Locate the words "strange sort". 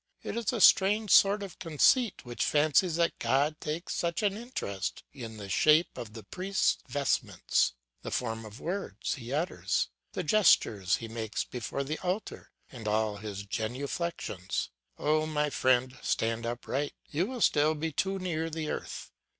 0.59-1.43